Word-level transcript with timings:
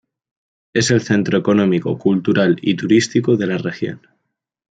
Es 0.73 0.89
el 0.89 1.01
centro 1.03 1.37
económico, 1.37 1.95
cultural 1.99 2.57
y 2.63 2.73
turístico 2.73 3.37
de 3.37 3.45
la 3.45 3.59
región. 3.59 4.01